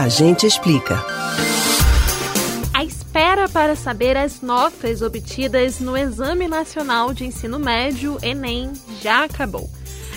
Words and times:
A 0.00 0.08
gente 0.08 0.46
explica. 0.46 1.04
A 2.72 2.82
espera 2.82 3.50
para 3.50 3.76
saber 3.76 4.16
as 4.16 4.40
notas 4.40 5.02
obtidas 5.02 5.78
no 5.78 5.94
Exame 5.94 6.48
Nacional 6.48 7.12
de 7.12 7.26
Ensino 7.26 7.58
Médio, 7.58 8.16
Enem, 8.22 8.72
já 9.02 9.24
acabou. 9.24 9.68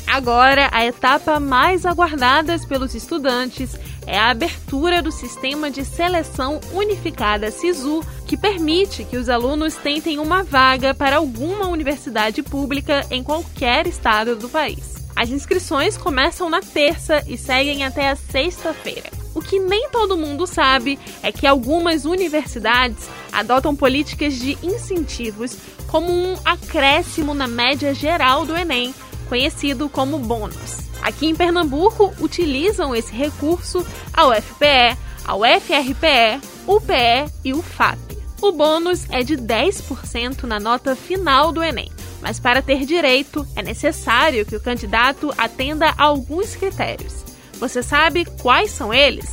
Agora, 0.07 0.69
a 0.71 0.85
etapa 0.85 1.37
mais 1.37 1.85
aguardada 1.85 2.57
pelos 2.59 2.95
estudantes 2.95 3.77
é 4.07 4.17
a 4.17 4.29
abertura 4.29 5.01
do 5.01 5.11
sistema 5.11 5.69
de 5.69 5.83
seleção 5.83 6.61
unificada 6.71 7.51
SISU, 7.51 8.05
que 8.25 8.37
permite 8.37 9.03
que 9.03 9.17
os 9.17 9.27
alunos 9.27 9.75
tentem 9.75 10.17
uma 10.17 10.43
vaga 10.43 10.93
para 10.93 11.17
alguma 11.17 11.67
universidade 11.67 12.41
pública 12.41 13.05
em 13.11 13.21
qualquer 13.21 13.85
estado 13.85 14.37
do 14.37 14.47
país. 14.47 14.93
As 15.13 15.29
inscrições 15.29 15.97
começam 15.97 16.49
na 16.49 16.61
terça 16.61 17.21
e 17.27 17.37
seguem 17.37 17.83
até 17.83 18.07
a 18.07 18.15
sexta-feira. 18.15 19.22
O 19.33 19.41
que 19.41 19.59
nem 19.59 19.89
todo 19.89 20.17
mundo 20.17 20.45
sabe 20.45 20.99
é 21.21 21.31
que 21.31 21.47
algumas 21.47 22.05
universidades 22.05 23.09
adotam 23.31 23.75
políticas 23.75 24.35
de 24.35 24.57
incentivos 24.61 25.57
como 25.87 26.11
um 26.11 26.35
acréscimo 26.45 27.33
na 27.33 27.47
média 27.47 27.93
geral 27.93 28.45
do 28.45 28.55
Enem, 28.55 28.93
conhecido 29.27 29.89
como 29.89 30.19
bônus. 30.19 30.83
Aqui 31.01 31.27
em 31.27 31.35
Pernambuco, 31.35 32.13
utilizam 32.19 32.95
esse 32.95 33.13
recurso 33.13 33.85
a 34.13 34.27
UFPE, 34.27 34.97
a 35.25 35.35
UFRPE, 35.35 36.41
UPE 36.67 37.31
e 37.43 37.53
o 37.53 37.61
FAP. 37.61 37.99
O 38.41 38.51
bônus 38.51 39.05
é 39.09 39.23
de 39.23 39.37
10% 39.37 40.43
na 40.43 40.59
nota 40.59 40.95
final 40.95 41.51
do 41.51 41.63
Enem, 41.63 41.91
mas 42.21 42.39
para 42.39 42.61
ter 42.61 42.85
direito 42.85 43.47
é 43.55 43.61
necessário 43.61 44.45
que 44.45 44.55
o 44.55 44.61
candidato 44.61 45.33
atenda 45.37 45.93
a 45.97 46.03
alguns 46.03 46.55
critérios. 46.55 47.22
Você 47.63 47.81
sabe 47.81 48.25
quais 48.41 48.71
são 48.71 48.93
eles? 48.93 49.25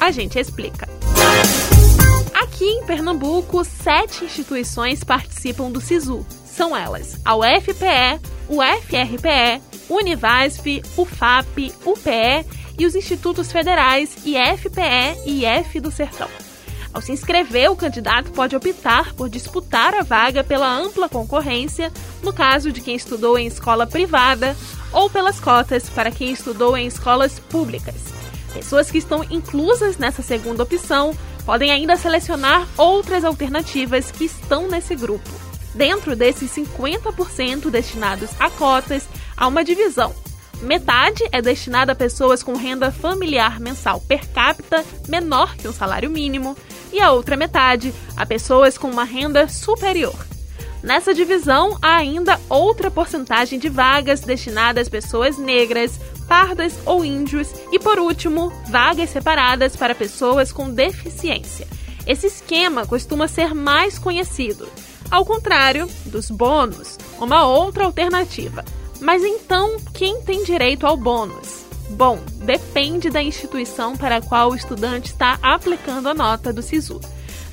A 0.00 0.10
gente 0.10 0.36
explica. 0.36 0.88
Aqui 2.34 2.64
em 2.64 2.84
Pernambuco, 2.84 3.64
sete 3.64 4.24
instituições 4.24 5.04
participam 5.04 5.70
do 5.70 5.80
SISU. 5.80 6.26
São 6.44 6.76
elas 6.76 7.20
a 7.24 7.36
UFPE, 7.36 8.20
o 8.48 8.60
FRPE, 8.60 9.62
Univasf, 9.88 10.82
UFAP, 10.96 11.72
UPE 11.86 12.44
e 12.76 12.84
os 12.84 12.96
institutos 12.96 13.52
federais 13.52 14.26
IFPE 14.26 15.22
e 15.24 15.44
IF 15.46 15.78
do 15.78 15.92
Sertão. 15.92 16.28
Ao 16.92 17.00
se 17.00 17.12
inscrever, 17.12 17.70
o 17.70 17.76
candidato 17.76 18.32
pode 18.32 18.56
optar 18.56 19.14
por 19.14 19.28
disputar 19.28 19.94
a 19.94 20.02
vaga 20.02 20.42
pela 20.42 20.68
ampla 20.68 21.08
concorrência, 21.08 21.92
no 22.24 22.32
caso 22.32 22.72
de 22.72 22.80
quem 22.80 22.96
estudou 22.96 23.38
em 23.38 23.46
escola 23.46 23.86
privada, 23.86 24.56
ou 24.92 25.08
pelas 25.10 25.40
cotas 25.40 25.88
para 25.88 26.10
quem 26.10 26.32
estudou 26.32 26.76
em 26.76 26.86
escolas 26.86 27.38
públicas. 27.38 27.94
Pessoas 28.52 28.90
que 28.90 28.98
estão 28.98 29.24
inclusas 29.24 29.98
nessa 29.98 30.22
segunda 30.22 30.62
opção 30.62 31.16
podem 31.44 31.70
ainda 31.70 31.96
selecionar 31.96 32.66
outras 32.76 33.24
alternativas 33.24 34.10
que 34.10 34.24
estão 34.24 34.68
nesse 34.68 34.94
grupo. 34.94 35.30
Dentro 35.74 36.16
desses 36.16 36.50
50% 36.50 37.70
destinados 37.70 38.30
a 38.38 38.50
cotas, 38.50 39.08
há 39.36 39.46
uma 39.46 39.64
divisão. 39.64 40.14
Metade 40.60 41.22
é 41.30 41.40
destinada 41.40 41.92
a 41.92 41.94
pessoas 41.94 42.42
com 42.42 42.56
renda 42.56 42.90
familiar 42.90 43.60
mensal 43.60 44.00
per 44.00 44.26
capita 44.28 44.84
menor 45.08 45.56
que 45.56 45.68
um 45.68 45.72
salário 45.72 46.10
mínimo, 46.10 46.56
e 46.92 47.00
a 47.00 47.12
outra 47.12 47.36
metade 47.36 47.94
a 48.16 48.26
pessoas 48.26 48.76
com 48.76 48.90
uma 48.90 49.04
renda 49.04 49.46
superior. 49.46 50.27
Nessa 50.88 51.12
divisão, 51.12 51.76
há 51.82 51.96
ainda 51.96 52.40
outra 52.48 52.90
porcentagem 52.90 53.58
de 53.58 53.68
vagas 53.68 54.20
destinadas 54.20 54.88
a 54.88 54.90
pessoas 54.90 55.36
negras, 55.36 56.00
pardas 56.26 56.78
ou 56.86 57.04
índios, 57.04 57.52
e 57.70 57.78
por 57.78 57.98
último, 57.98 58.50
vagas 58.70 59.10
separadas 59.10 59.76
para 59.76 59.94
pessoas 59.94 60.50
com 60.50 60.70
deficiência. 60.70 61.68
Esse 62.06 62.28
esquema 62.28 62.86
costuma 62.86 63.28
ser 63.28 63.54
mais 63.54 63.98
conhecido, 63.98 64.66
ao 65.10 65.26
contrário 65.26 65.86
dos 66.06 66.30
bônus, 66.30 66.96
uma 67.20 67.46
outra 67.46 67.84
alternativa. 67.84 68.64
Mas 68.98 69.22
então, 69.22 69.76
quem 69.92 70.22
tem 70.22 70.42
direito 70.42 70.86
ao 70.86 70.96
bônus? 70.96 71.66
Bom, 71.90 72.18
depende 72.36 73.10
da 73.10 73.22
instituição 73.22 73.94
para 73.94 74.16
a 74.16 74.22
qual 74.22 74.52
o 74.52 74.56
estudante 74.56 75.10
está 75.10 75.38
aplicando 75.42 76.08
a 76.08 76.14
nota 76.14 76.50
do 76.50 76.62
SISU. 76.62 76.98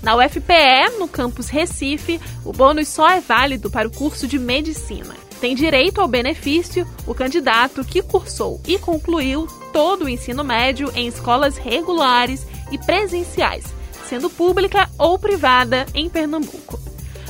Na 0.05 0.15
UFPE, 0.15 0.99
no 0.99 1.07
campus 1.07 1.49
Recife, 1.49 2.21
o 2.45 2.53
bônus 2.53 2.89
só 2.89 3.09
é 3.09 3.19
válido 3.19 3.71
para 3.71 3.87
o 3.87 3.91
curso 3.91 4.27
de 4.27 4.37
medicina. 4.37 5.15
Tem 5.41 5.55
direito 5.55 5.99
ao 5.99 6.07
benefício 6.07 6.87
o 7.07 7.15
candidato 7.15 7.83
que 7.83 8.03
cursou 8.03 8.61
e 8.67 8.77
concluiu 8.77 9.47
todo 9.73 10.05
o 10.05 10.09
ensino 10.09 10.43
médio 10.43 10.91
em 10.93 11.07
escolas 11.07 11.57
regulares 11.57 12.45
e 12.71 12.77
presenciais, 12.77 13.65
sendo 14.07 14.29
pública 14.29 14.87
ou 14.99 15.17
privada 15.17 15.87
em 15.95 16.07
Pernambuco. 16.07 16.79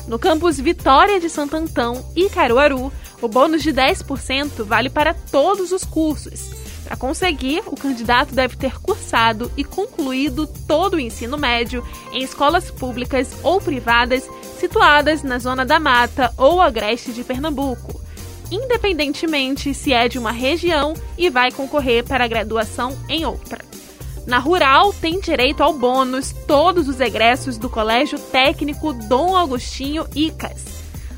No 0.06 0.20
campus 0.20 0.60
Vitória 0.60 1.18
de 1.18 1.30
Santo 1.30 1.56
Antão 1.56 2.06
e 2.14 2.30
Caruaru, 2.30 2.92
o 3.22 3.28
bônus 3.30 3.64
de 3.64 3.72
10% 3.72 4.66
vale 4.66 4.90
para 4.90 5.14
todos 5.14 5.72
os 5.72 5.86
cursos. 5.86 6.55
Para 6.86 6.96
conseguir, 6.96 7.64
o 7.66 7.76
candidato 7.76 8.36
deve 8.36 8.56
ter 8.56 8.80
cursado 8.80 9.52
e 9.58 9.64
concluído 9.64 10.46
todo 10.68 10.94
o 10.94 11.00
ensino 11.00 11.36
médio 11.36 11.84
em 12.14 12.24
escolas 12.24 12.70
públicas 12.70 13.36
ou 13.42 13.60
privadas 13.60 14.30
situadas 14.60 15.24
na 15.24 15.40
Zona 15.40 15.66
da 15.66 15.80
Mata 15.80 16.32
ou 16.38 16.62
Agreste 16.62 17.12
de 17.12 17.24
Pernambuco, 17.24 18.00
independentemente 18.52 19.74
se 19.74 19.94
é 19.94 20.08
de 20.08 20.20
uma 20.20 20.32
região 20.32 20.94
e 21.18 21.28
vai 21.28 21.52
concorrer 21.52 22.04
para 22.04 22.24
a 22.24 22.28
graduação 22.28 22.96
em 23.10 23.26
outra. 23.26 23.66
Na 24.28 24.38
Rural, 24.38 24.94
tem 24.94 25.20
direito 25.20 25.64
ao 25.64 25.74
bônus 25.74 26.34
todos 26.48 26.88
os 26.88 27.00
egressos 27.00 27.58
do 27.58 27.70
Colégio 27.70 28.20
Técnico 28.20 28.94
Dom 28.94 29.36
Agostinho 29.36 30.06
Icas. 30.16 30.64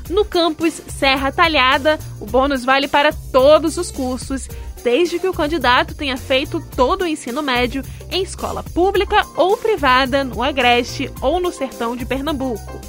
No 0.08 0.24
campus 0.24 0.80
Serra 0.88 1.30
Talhada, 1.30 1.98
o 2.18 2.24
bônus 2.24 2.64
vale 2.64 2.88
para 2.88 3.12
todos 3.12 3.76
os 3.76 3.90
cursos, 3.90 4.48
desde 4.82 5.18
que 5.18 5.28
o 5.28 5.32
candidato 5.32 5.94
tenha 5.94 6.16
feito 6.16 6.62
todo 6.74 7.02
o 7.02 7.06
ensino 7.06 7.42
médio 7.42 7.82
em 8.10 8.22
escola 8.22 8.62
pública 8.62 9.24
ou 9.36 9.56
privada 9.56 10.24
no 10.24 10.42
Agreste 10.42 11.10
ou 11.20 11.40
no 11.40 11.52
Sertão 11.52 11.96
de 11.96 12.06
Pernambuco. 12.06 12.80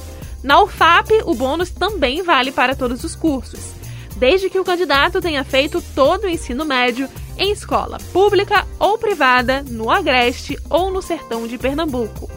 Na 0.43 0.61
UFAP, 0.61 1.11
o 1.25 1.33
bônus 1.33 1.69
também 1.69 2.21
vale 2.21 2.51
para 2.51 2.75
todos 2.75 3.03
os 3.03 3.15
cursos, 3.15 3.59
desde 4.15 4.49
que 4.49 4.59
o 4.59 4.63
candidato 4.63 5.21
tenha 5.21 5.43
feito 5.43 5.81
todo 5.93 6.23
o 6.25 6.29
ensino 6.29 6.63
médio 6.63 7.09
em 7.37 7.51
escola 7.51 7.97
pública 8.13 8.65
ou 8.77 8.97
privada 8.97 9.63
no 9.67 9.89
Agreste 9.89 10.57
ou 10.69 10.91
no 10.91 11.01
Sertão 11.01 11.47
de 11.47 11.57
Pernambuco. 11.57 12.29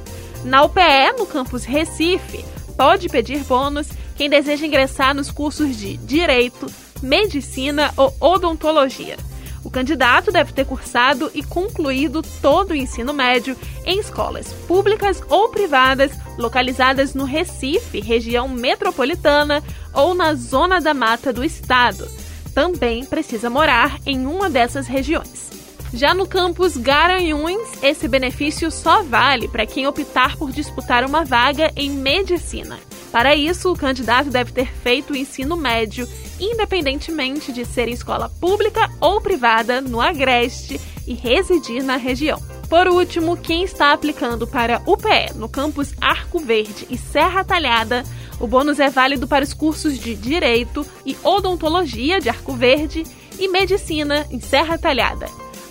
Na 0.45 0.65
UPE, 0.65 1.19
no 1.19 1.27
campus 1.27 1.65
Recife, 1.65 2.45
pode 2.77 3.09
pedir 3.09 3.45
bônus 3.45 3.89
quem 4.17 4.29
deseja 4.29 4.67
ingressar 4.67 5.15
nos 5.15 5.31
cursos 5.31 5.77
de 5.77 5.97
Direito, 5.99 6.67
Medicina 7.01 7.93
ou 7.97 8.15
Odontologia. 8.21 9.17
O 9.65 9.71
candidato 9.71 10.33
deve 10.33 10.53
ter 10.53 10.67
cursado 10.67 11.31
e 11.34 11.43
concluído 11.43 12.23
todo 12.41 12.73
o 12.73 12.77
ensino 12.77 13.12
médio 13.12 13.56
em 13.84 13.99
escolas 13.99 14.53
públicas 14.67 15.23
ou 15.28 15.49
privadas 15.49 16.12
localizadas 16.37 17.15
no 17.15 17.25
Recife, 17.25 18.00
região 18.00 18.49
metropolitana 18.49 19.62
ou 19.95 20.15
na 20.15 20.34
zona 20.34 20.81
da 20.81 20.93
mata 20.93 21.33
do 21.33 21.45
estado 21.45 22.09
também 22.55 23.05
precisa 23.05 23.50
morar 23.50 23.99
em 24.06 24.27
uma 24.27 24.49
dessas 24.49 24.87
regiões. 24.87 25.50
Já 25.93 26.15
no 26.15 26.27
campus 26.27 26.77
Garanhuns, 26.77 27.83
esse 27.83 28.09
benefício 28.09 28.71
só 28.71 29.03
vale 29.03 29.47
para 29.49 29.67
quem 29.67 29.87
optar 29.87 30.37
por 30.37 30.50
disputar 30.50 31.05
uma 31.05 31.25
vaga 31.25 31.71
em 31.77 31.91
medicina. 31.91 32.79
Para 33.11 33.34
isso, 33.34 33.71
o 33.71 33.77
candidato 33.77 34.31
deve 34.31 34.53
ter 34.53 34.67
feito 34.67 35.12
o 35.12 35.17
ensino 35.17 35.55
médio, 35.55 36.09
independentemente 36.38 37.53
de 37.53 37.65
ser 37.65 37.88
em 37.88 37.93
escola 37.93 38.28
pública 38.28 38.91
ou 39.00 39.20
privada, 39.20 39.81
no 39.81 40.00
Agreste 40.00 40.81
e 41.06 41.15
residir 41.15 41.82
na 41.82 41.97
região. 41.97 42.41
Por 42.69 42.88
último, 42.88 43.37
quem 43.37 43.64
está 43.64 43.93
aplicando 43.93 44.46
para 44.46 44.82
UPE 44.87 45.34
no 45.37 45.49
campus 45.49 45.93
Arco 46.00 46.38
Verde 46.38 46.87
e 46.88 46.96
Serra 46.96 47.44
Talhada 47.44 48.02
o 48.43 48.46
bônus 48.49 48.81
é 48.81 48.90
válido 48.90 49.29
para 49.29 49.44
os 49.44 49.55
cursos 49.55 49.96
de 49.96 50.17
Direito 50.17 50.84
e 51.06 51.17
Odontologia 51.23 52.20
de 52.20 52.29
Arco 52.29 52.55
Verde 52.55 53.05
e 53.38 53.46
Medicina 53.46 54.26
em 54.32 54.40
Serra 54.40 54.76
Talhada. 54.76 55.26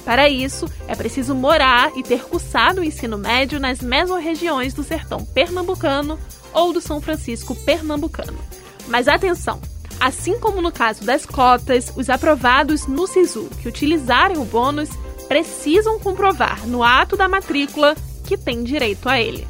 Para 0.05 0.29
isso, 0.29 0.71
é 0.87 0.95
preciso 0.95 1.35
morar 1.35 1.91
e 1.97 2.01
ter 2.01 2.23
cursado 2.23 2.79
o 2.79 2.83
ensino 2.83 3.17
médio 3.17 3.59
nas 3.59 3.81
mesorregiões 3.81 4.73
do 4.73 4.83
sertão 4.83 5.25
pernambucano 5.25 6.17
ou 6.53 6.71
do 6.71 6.79
São 6.79 7.01
Francisco 7.01 7.53
pernambucano. 7.55 8.39
Mas 8.87 9.09
atenção! 9.09 9.59
Assim 10.01 10.39
como 10.39 10.63
no 10.63 10.71
caso 10.71 11.03
das 11.03 11.27
cotas, 11.27 11.94
os 11.95 12.09
aprovados 12.09 12.88
no 12.88 13.06
SISU 13.06 13.48
que 13.62 13.68
utilizarem 13.68 14.36
o 14.39 14.44
bônus 14.44 14.89
precisam 15.27 16.00
comprovar 16.00 16.68
no 16.68 16.83
ato 16.83 17.15
da 17.15 17.30
matrícula 17.30 17.95
que 18.25 18.36
têm 18.36 18.63
direito 18.63 19.07
a 19.07 19.21
ele. 19.21 19.48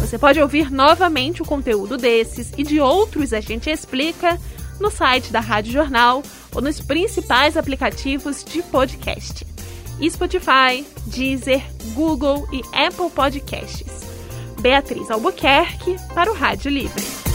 Você 0.00 0.18
pode 0.18 0.40
ouvir 0.40 0.72
novamente 0.72 1.40
o 1.40 1.44
conteúdo 1.44 1.96
desses 1.96 2.52
e 2.58 2.64
de 2.64 2.80
outros 2.80 3.32
a 3.32 3.40
gente 3.40 3.70
explica 3.70 4.36
no 4.80 4.90
site 4.90 5.30
da 5.30 5.38
Rádio 5.38 5.72
Jornal 5.72 6.20
ou 6.52 6.60
nos 6.60 6.80
principais 6.80 7.56
aplicativos 7.56 8.42
de 8.42 8.60
podcast. 8.64 9.46
Spotify, 10.10 10.84
Deezer, 11.06 11.62
Google 11.94 12.48
e 12.52 12.60
Apple 12.76 13.08
Podcasts. 13.14 14.02
Beatriz 14.60 15.12
Albuquerque 15.12 15.96
para 16.12 16.28
o 16.28 16.34
Rádio 16.34 16.72
Livre. 16.72 17.31